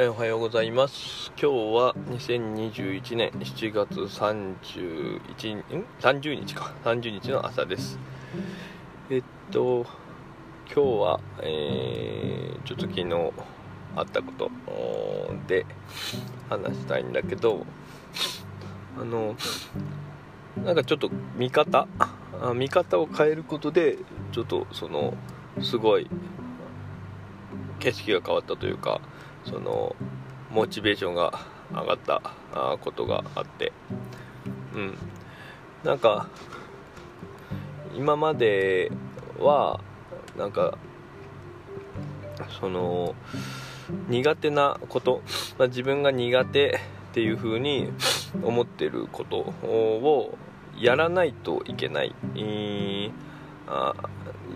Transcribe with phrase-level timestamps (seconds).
[0.00, 1.32] えーおはようございます。
[1.32, 6.72] 今日は2021年7月31ん？30日か。
[6.84, 7.98] 30日の朝です。
[9.10, 9.84] えっと
[10.72, 13.32] 今日は、えーちょっと昨日
[13.96, 14.52] あったこと
[15.48, 15.66] で
[16.48, 17.66] 話したいんだけど
[19.00, 19.34] あの
[20.64, 23.98] なんかちょっと見方あ見方を変えることで
[24.30, 25.14] ちょっとその
[25.60, 26.08] すごい
[27.80, 29.00] 景色が変わったというか
[29.48, 29.94] その
[30.50, 31.38] モチベーションが
[31.70, 32.22] 上がった
[32.80, 33.72] ことがあって。
[34.74, 34.98] うん。
[35.84, 36.28] なんか
[37.96, 38.90] 今まで
[39.38, 39.80] は
[40.36, 40.76] なんか
[42.60, 43.14] その
[44.08, 45.22] 苦手なこと、
[45.58, 46.80] まあ、自分が苦手
[47.10, 47.90] っていう風に
[48.42, 50.36] 思ってることを
[50.76, 53.10] やらないといけない、えー
[53.68, 53.94] あ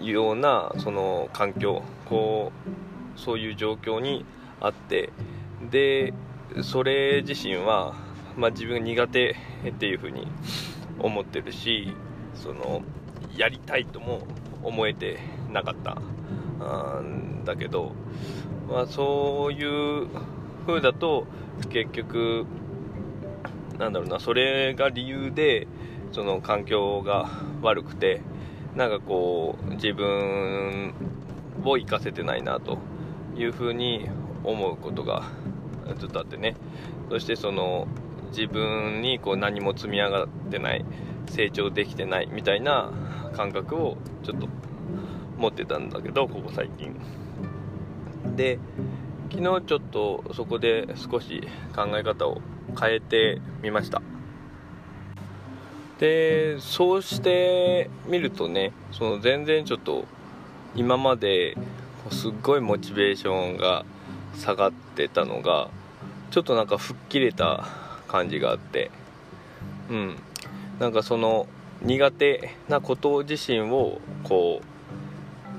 [0.01, 2.51] ようなその環境こ
[3.17, 4.25] うそういう状況に
[4.61, 5.13] あって
[5.71, 6.13] で
[6.63, 7.95] それ自身は、
[8.37, 9.37] まあ、自分が苦手
[9.69, 10.27] っていう風に
[10.99, 11.95] 思ってるし
[12.35, 12.83] その
[13.37, 14.27] やりたいとも
[14.63, 15.19] 思えて
[15.51, 15.97] なかった。
[17.01, 17.93] んだけど、
[18.69, 20.09] まあ、そういう
[20.67, 21.27] 風だと
[21.71, 22.47] 結局
[23.79, 25.67] なんだろうなそれが理由で
[26.13, 27.29] その環境が
[27.63, 28.21] 悪くて
[28.77, 30.95] なんかこう自分
[31.65, 32.79] を生かせてないなと
[33.37, 34.09] いうふうに
[34.45, 35.23] 思うことが
[35.99, 36.57] ずっとあってね。
[37.11, 37.87] そしてその
[38.29, 40.85] 自分にこう何も積み上がってない
[41.27, 42.91] 成長できてないみたいな
[43.35, 44.49] 感覚をちょっと
[45.37, 46.95] 持ってたんだけどここ最近。
[48.37, 48.59] で
[49.31, 52.41] 昨日ちょっとそこで少し考え方を
[52.79, 54.03] 変えてみました。
[55.99, 60.05] でそうしてみるとねその全然ちょっと
[60.75, 61.57] 今まで
[62.11, 63.85] すっごいモチベーションが
[64.37, 65.69] 下がってたのが
[66.31, 67.69] ちょっとなんか吹っ切れた
[68.09, 68.91] 感じがあって。
[69.91, 70.17] うん。
[70.79, 71.47] なんかその
[71.83, 74.63] 苦手なこと自身をこ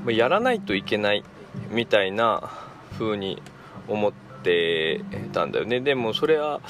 [0.05, 1.23] うやらないといけない
[1.69, 2.49] みたいな
[2.97, 3.41] 風に
[3.87, 5.79] 思ってたんだよね。
[5.81, 6.61] でもそれは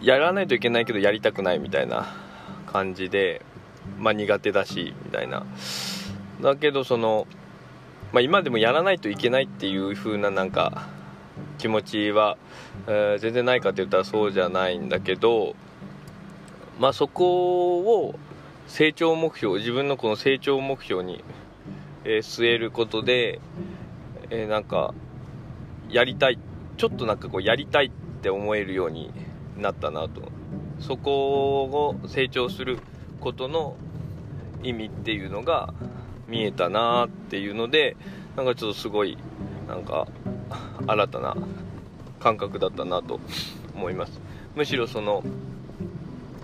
[0.00, 2.14] やらないといけないけどやりたくないみたいな
[2.66, 3.42] 感じで
[3.98, 5.44] まあ苦手だしみたいな。
[6.40, 7.26] だけどその、
[8.12, 10.88] まあ、今でもやらないといけないっていう風ななんか
[11.58, 12.38] 気持ちは、
[12.86, 15.54] えー全然ないかって言ったらそうじゃないんだけど
[16.78, 18.18] まあそこを
[18.66, 21.22] 成長目標自分のこの成長目標に、
[22.04, 23.40] えー据えることで、
[24.30, 24.94] えーなんか
[25.90, 26.38] やりたい
[26.76, 27.90] ちょっとなんかこうやりたいっ
[28.22, 29.12] て思えるように
[29.56, 30.30] なったなと。
[30.80, 32.78] そこを成長する
[33.20, 33.76] ことの
[34.62, 35.74] 意味っていうのが
[36.28, 37.96] 見えたなっていうので
[38.36, 39.18] なんかちょっとすごい
[39.66, 40.06] なんか
[40.86, 41.36] 新たな
[42.20, 43.20] 感覚だったなと
[43.74, 44.20] 思います。
[44.54, 45.24] むしろその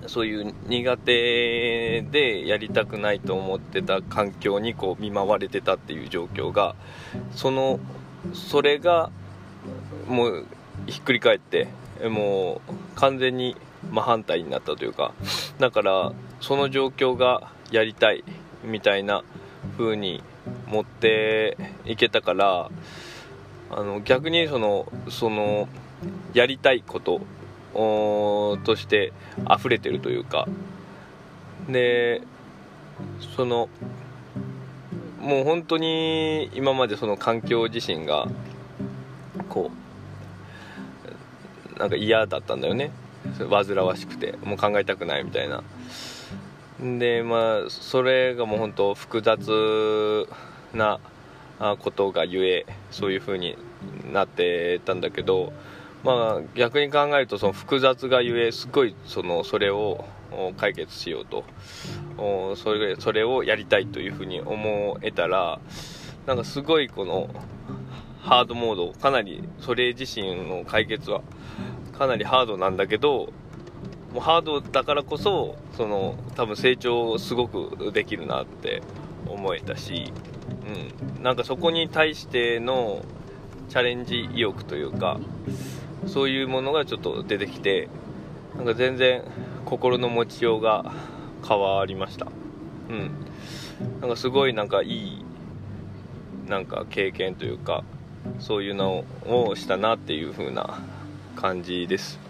[0.07, 6.75] そういう苦手でやりたくないと思ってた環境にこう見舞われてたっていう状況が
[7.35, 7.81] その
[8.33, 9.11] それが
[10.07, 10.47] もう
[10.87, 11.69] ひっくり返って
[12.09, 13.57] もう完全に
[13.91, 15.13] 真反対になったというか
[15.59, 18.25] だからその状況がやりたい
[18.63, 19.25] みたいな
[19.77, 20.23] 風に
[20.67, 22.71] 持っていけたから
[23.71, 25.69] あの逆にそのその
[26.33, 27.21] やりたいこと
[27.75, 29.13] おーとして
[29.51, 30.47] 溢れてるというか。
[31.69, 32.23] で
[33.37, 33.69] その
[35.21, 38.29] もう本当に今までその環境自身が
[39.49, 39.71] こ
[41.75, 42.91] うなんか嫌だったんだよね。
[43.49, 45.63] 煩わしくてもう考えたくないみたいな。
[46.81, 50.27] でまあそれがもう本当複雑
[50.73, 50.99] な
[51.79, 53.57] ことがゆえそういう風に
[54.13, 55.53] なってたんだけど
[56.03, 60.05] まあ逆に考えるとその複雑がゆえすごいそのそれを
[60.57, 61.45] 解決しようと。
[62.57, 65.59] それそれをやりたいという風に思えたら
[66.27, 67.29] なんかすごいこの
[68.23, 71.23] ハードモードかなりそれ自身の解決は
[71.99, 73.33] かなりハードなんだけど
[74.15, 78.81] もうハードだからこそその多分成長すごくできるなって
[79.27, 80.13] 思えたし、
[81.17, 83.05] うん、なんかそこに対しての
[83.69, 85.19] チャレンジ意欲というか
[86.07, 87.89] そういうものがちょっと出てきて
[88.57, 89.25] なんか全然
[89.65, 90.93] 心の持ちようが
[91.47, 92.29] 変わりました。
[92.89, 93.11] うん。
[94.01, 95.25] なんかすごいなんかいい
[96.49, 97.83] なんか経験というか
[98.39, 100.79] そういうのをしたなっていう風な
[101.35, 102.21] 感じです。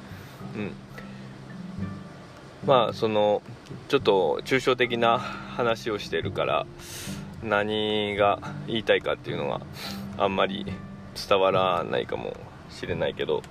[0.57, 0.73] うん。
[2.67, 3.43] まあその
[3.89, 6.67] ちょっと抽象的な話をしてるから
[7.43, 9.61] 何が言いたいかっていうのは
[10.17, 10.67] あんまり
[11.29, 12.35] 伝わらないかも
[12.71, 13.43] しれないけど、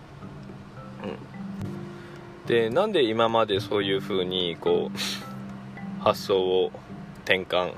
[1.04, 6.71] うん、でなんで今までそういう風にこう発想を
[7.24, 7.74] 転換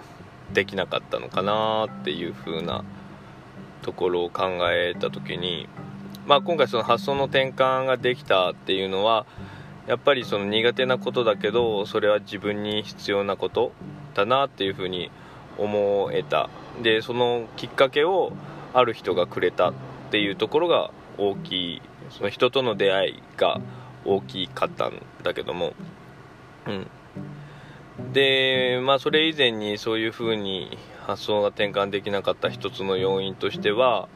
[0.53, 2.83] できなかったのかなっていう風な
[3.81, 5.67] ところを考えた時に、
[6.25, 9.25] まあ、今回その発想の転換ができたっていうのは
[9.87, 13.71] やっぱりその苦手なことだけどそれは自分に必要なこと
[14.15, 15.11] だなっていう風に
[15.57, 16.49] 思えた。
[16.81, 18.33] でそのきっかけを
[18.73, 19.73] ある人がくれたっ
[20.11, 21.81] ていうところが大きい。
[22.11, 23.59] その人との出会いが
[24.05, 25.73] 大きかったんだけども。
[26.67, 26.87] うん。
[28.13, 34.09] でまあそれ以前にそういう風に発想が転換できなかった一つの要因としては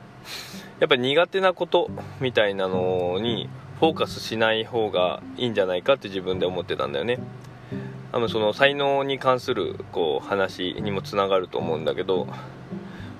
[0.80, 1.89] やっぱり苦手なこと
[2.19, 3.50] みたいなのに
[3.80, 7.20] フォーカスしない方がいいんじゃないかって自分で思ってたんだよね。
[8.12, 12.28] 多分その才能に関するこう話にもつながると思うんだけど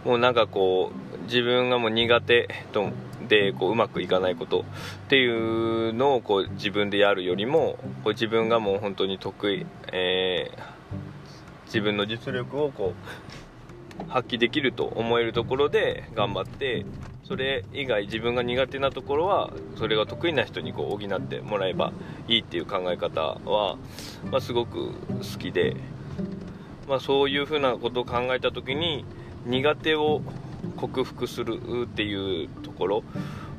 [0.04, 2.90] もうなんかこう自分がもう苦手と
[3.28, 4.64] でこううまくいかないことっ
[5.10, 12.94] ていうのをこう自分でやるよりもこう自分がもう本当に得意、えー、自分の実力をこ
[14.08, 16.86] う発揮できると思えるところで頑張って
[17.30, 21.94] それ以外自分が苦手なところはそれが得意な人にこう補ってもらえば
[22.28, 23.78] いいっていう考え方は、
[24.32, 25.76] まあ、すごく好きで、
[26.88, 29.06] まあ、そういうふうなことを考えた時に
[29.46, 30.24] 苦手を
[30.76, 33.04] 克服するっていうとこ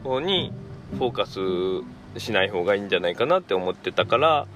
[0.05, 0.53] ろに
[0.97, 4.47] フォーカスしない方がいいんじゃないかなって思ってたから、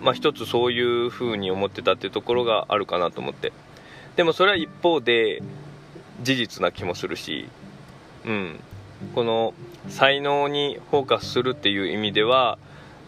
[0.00, 3.52] まあ、一つそういうふうに思ってたっていうところがあるかなと思って。
[4.16, 5.42] でもそれは一方で
[6.22, 7.48] 事実な気もするし、
[8.24, 8.60] うん、
[9.14, 9.54] この
[9.88, 12.58] 才能にフォーカスするっていう意味では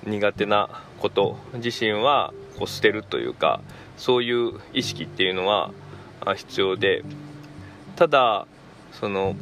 [0.04, 3.60] 苦手なこと自身はこう捨てるというか
[3.96, 5.70] そういう意識っていうのは
[6.36, 7.04] 必要で。
[7.94, 8.46] ただ
[8.92, 9.36] その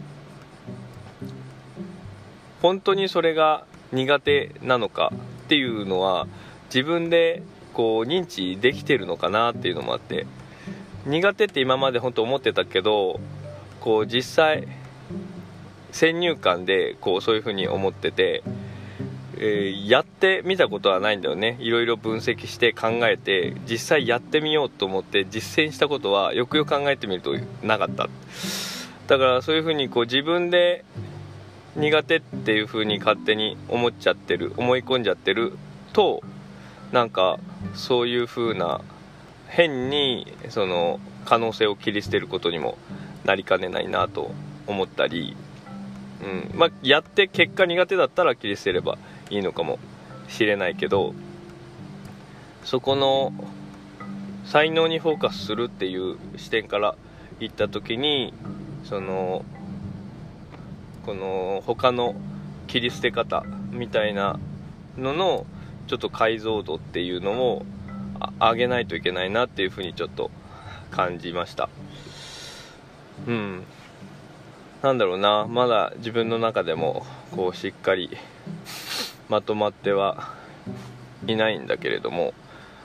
[2.60, 5.12] 本当にそれが苦手なのか
[5.44, 6.26] っていうのは
[6.66, 7.42] 自分で
[7.72, 10.26] こう認知できてるのかなっていうのもあって。
[11.06, 13.20] 苦手って今まで本当思ってたけど
[13.80, 14.68] こう実際
[15.90, 18.42] 先入観でこうそういうふうに思ってて、
[19.36, 21.56] えー、やってみたことはないんだよね。
[21.60, 28.08] いろいろ分析して考えて実際やってみようと思って実践したことはよくよく考えてみるとなかった。
[29.08, 30.84] だからそういうふうにこう自分で
[31.76, 35.52] 苦手っていうふうに勝手に思っちゃってる思い込んじゃってる
[35.92, 36.22] と
[36.92, 37.38] なんか
[37.74, 38.80] そういうふうな
[39.48, 42.78] 変にその可能性を切り捨てることにも
[43.24, 44.30] なりかねないなと
[44.66, 45.36] 思ったり、
[46.22, 48.98] うんまあ、やって結果苦手だったら切り捨てれば
[49.30, 49.78] いいのかも
[50.28, 51.14] しれないけど
[52.64, 53.32] そこの
[54.44, 56.96] 才能にフォーカスするっていう視点から
[57.38, 58.34] 言った時に
[58.84, 59.44] その
[61.06, 62.14] この他の
[62.66, 64.38] 切り捨て方みたいな
[64.98, 65.46] のの
[65.86, 67.64] ちょっと解像度っていうのを
[68.38, 70.30] 上げないといけないなっていうふうにちょっと
[70.90, 71.68] 感じました。
[73.26, 73.64] うん。
[74.82, 75.46] なんだろうな。
[75.48, 78.10] まだ自分の中でもこうしっかり
[79.28, 80.34] まとまっては
[81.26, 82.34] いないんだけれども。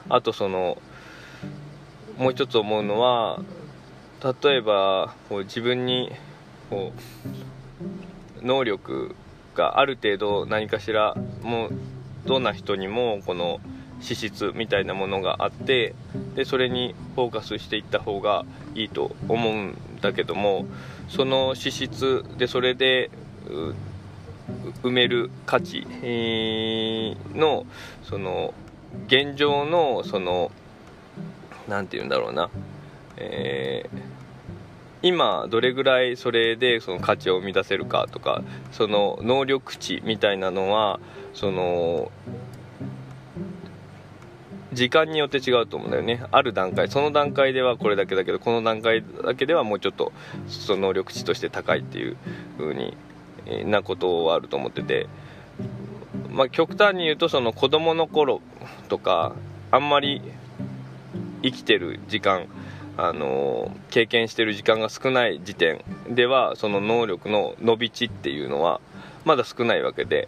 [0.08, 0.78] あとその
[2.18, 3.42] もう一つ思うのは
[4.44, 6.12] 例えばこう自分に
[6.70, 6.94] こ
[8.42, 9.16] う能力
[9.56, 11.72] がある程度何かしらもう
[12.26, 13.60] どんな人にもこの
[14.00, 15.96] 資質みたいなものがあって
[16.36, 18.46] でそれにフォーカスしていった方が
[18.76, 20.66] いいと思うんだけども
[21.10, 23.10] その資質でそれで
[24.84, 25.86] 埋める価値
[27.34, 27.66] の
[28.04, 28.54] その
[29.08, 30.52] 現状のその
[31.68, 32.50] 何て言うんだろうな、
[33.18, 34.00] えー、
[35.02, 41.00] 今どれぐらいそれでその価値を生み出せるかとかその能力値みたいなのは
[41.34, 42.12] その
[44.76, 46.24] 時間によって違うと思うんだよね。
[46.32, 50.12] ある段階その段階ではこれだけだけどこの段階だけではもうちょっと
[50.48, 52.18] その能力値として高いっていう
[52.58, 52.96] 風に
[53.66, 55.08] なことはあると思ってて。
[56.36, 58.42] まあ極端に言うとその子供の頃
[58.90, 59.34] とか
[59.72, 60.22] あんまり
[61.42, 62.48] 生きてる時間
[62.98, 68.82] あの経験してる時間が少ない時点ではその能力の伸び値っていうのは
[69.24, 70.28] まだ少ないわけで、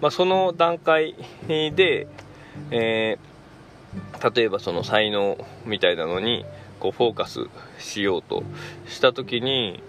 [0.00, 1.14] まあ、その段階
[1.48, 2.06] で、
[2.70, 3.31] えー
[4.34, 6.44] 例えばその才能みたいなのに
[6.80, 7.46] こうフォーカス
[7.78, 8.42] しようと
[8.86, 9.82] した時に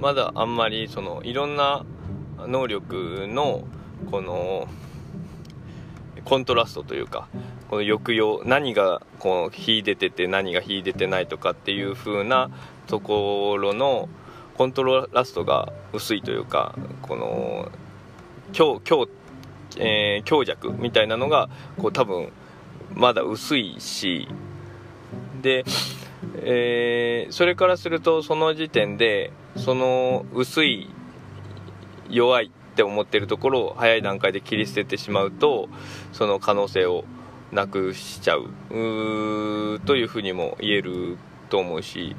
[0.00, 1.84] まだあんまりそのいろんな
[2.38, 3.64] 能力の
[4.10, 4.68] この
[6.24, 7.28] コントラストというか
[7.70, 12.50] この抑揚何がこう秀でてて何が秀でてないとかっていう風な
[12.86, 14.08] ところの
[14.56, 17.70] コントラストが薄いというかこの
[18.52, 19.08] 強強,、
[19.78, 22.32] えー、強弱みたいなのがこう多分
[22.96, 24.26] まだ薄いし
[25.42, 25.64] で、
[26.36, 30.88] えー、それからするとその時点でその薄い
[32.08, 35.68] 弱いって思ってるところを早い段階で切り捨ててしまうと
[36.12, 37.04] その可能性を
[37.52, 38.48] なくしちゃう
[39.84, 41.18] というふうにも言える
[41.50, 42.16] と思うし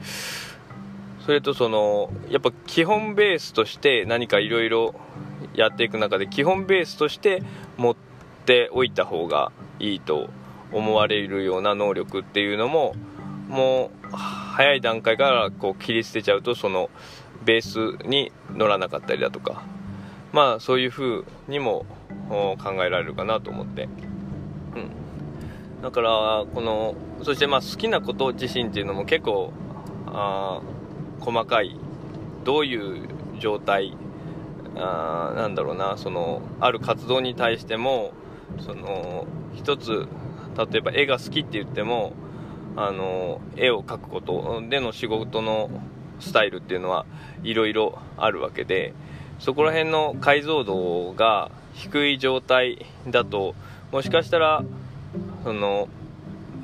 [1.25, 4.96] それとそのやっぱ基本ベースとして何かいろいろ
[5.55, 7.41] やっていく中で基本ベースとして
[7.77, 7.96] 持っ
[8.46, 10.29] ておいた方がいいと
[10.71, 12.95] 思われるような能力っていうのも
[13.47, 16.89] もう早い段階からこう切り捨てちゃうとその
[17.45, 19.63] ベースに乗らなかったりだとか
[20.33, 21.86] まあそういう風にも
[22.29, 23.88] 考えられるかなと思って、う
[25.79, 29.53] ん、だからこのそしてまあ好きなこと自身っていうのも結構
[30.07, 30.62] あ
[31.21, 31.77] 細かい
[32.43, 33.07] どういう
[33.39, 33.95] 状態
[34.75, 38.12] あなんだろうなそのある活動に対しても
[38.59, 40.07] その一つ
[40.57, 42.13] 例えば絵が好きって言っても
[42.75, 45.69] あの絵を描くことでの仕事の
[46.19, 47.05] スタイルっていうのは
[47.43, 48.93] いろいろあるわけで
[49.39, 53.55] そこら辺の解像度が低い状態だと
[53.91, 54.63] もしかしたら
[55.43, 55.87] その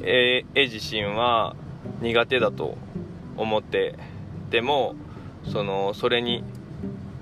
[0.01, 1.55] 絵絵自身は
[2.01, 2.77] 苦手だと
[3.38, 3.95] 思って
[4.50, 4.95] ても
[5.51, 6.43] そのそれに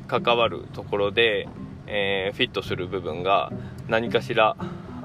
[0.08, 1.48] 関わるところで、
[1.88, 3.52] えー、フィットする部分が
[3.88, 4.58] 何かしら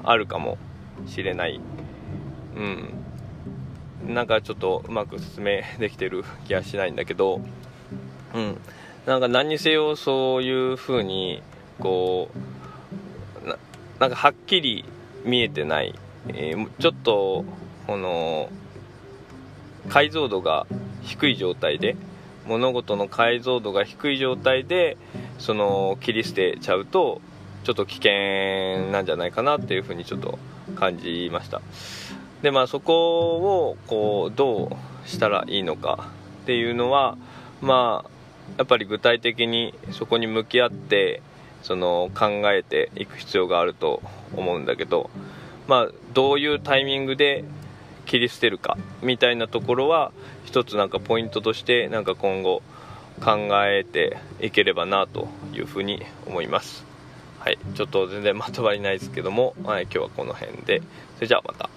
[0.03, 0.57] あるかも
[1.05, 1.59] しれない、
[2.55, 7.41] うん、なんかちょっとうまく説明できてる 気がしないんだけど、
[8.33, 8.57] うん、
[9.05, 11.41] なんか何にせよそういう風に
[11.79, 13.47] こう
[13.99, 14.85] なんかはっきり
[15.23, 15.93] 見えてない、
[16.29, 17.45] えー、ちょっと
[17.87, 18.49] この
[19.89, 20.67] 解像度が
[21.01, 21.95] 低い状態で
[22.45, 24.97] 物事の解像度が低い状態で
[25.37, 27.21] その切り捨てちゃうと
[27.63, 30.39] ちょっと危険なんじゃないかなっていうふうにちょっと
[30.75, 31.61] 感じました。
[32.41, 36.09] でまあそこをこうどうしたらいいのか
[36.43, 37.17] っていうのは
[37.61, 38.09] まあ
[38.57, 41.21] やっぱり具体的にそこに向き合って
[41.63, 44.01] その考えていく必要があると
[44.35, 45.09] 思うんだけど
[45.67, 47.43] まあどういうタイミングで
[48.05, 50.11] 切り捨てるかみたいなところは
[50.45, 52.61] 一つなんかポイントとしてなんか今後
[53.23, 56.86] 考えていければなというふうに思います。
[57.47, 57.57] はい。
[57.75, 60.81] ちょっと全然まとまりないですけども、はい、今日はこの辺で。
[61.15, 61.69] それじゃあまた。